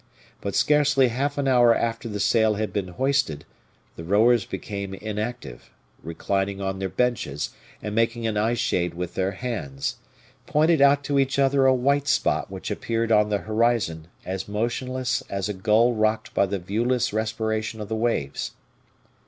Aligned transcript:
But 0.41 0.55
scarcely 0.55 1.09
half 1.09 1.37
an 1.37 1.47
hour 1.47 1.75
after 1.75 2.09
the 2.09 2.19
sail 2.19 2.55
had 2.55 2.73
been 2.73 2.87
hoisted, 2.87 3.45
the 3.95 4.03
rowers 4.03 4.45
became 4.45 4.95
inactive, 4.95 5.69
reclining 6.01 6.59
on 6.59 6.79
their 6.79 6.89
benches, 6.89 7.51
and, 7.83 7.93
making 7.93 8.25
an 8.25 8.35
eye 8.35 8.55
shade 8.55 8.95
with 8.95 9.13
their 9.13 9.33
hands, 9.33 9.97
pointed 10.47 10.81
out 10.81 11.03
to 11.03 11.19
each 11.19 11.37
other 11.37 11.67
a 11.67 11.75
white 11.75 12.07
spot 12.07 12.49
which 12.49 12.71
appeared 12.71 13.11
on 13.11 13.29
the 13.29 13.37
horizon 13.45 14.07
as 14.25 14.47
motionless 14.47 15.21
as 15.29 15.47
a 15.47 15.53
gull 15.53 15.93
rocked 15.93 16.33
by 16.33 16.47
the 16.47 16.57
viewless 16.57 17.13
respiration 17.13 17.79
of 17.79 17.87
the 17.87 17.95
waves. 17.95 18.53